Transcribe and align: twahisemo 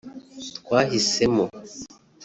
twahisemo 0.57 1.45